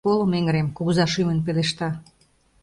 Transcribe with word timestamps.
Колым 0.07 0.31
эҥырем!— 0.37 0.67
кугыза 0.75 1.05
шӱмын 1.13 1.39
пелешта. 1.45 1.89